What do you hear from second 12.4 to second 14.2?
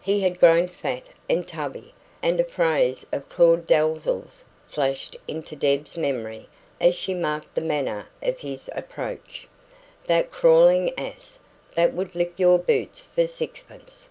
boots for sixpence".